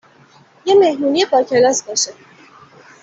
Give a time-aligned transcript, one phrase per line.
[0.65, 2.13] .یه مهمونی باکلاس باشه